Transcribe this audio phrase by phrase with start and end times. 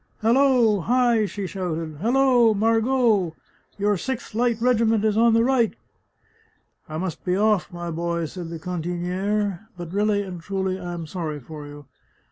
[0.23, 0.79] "Halloo!
[0.79, 3.35] Hi!" she shouted." Halloo, Margot!
[3.77, 5.75] Your Sixth Light Regiment is on the right!""
[6.89, 11.05] I must be oflf, my boy," said the cantiniere;" but really and truly I am
[11.05, 11.85] sorry for you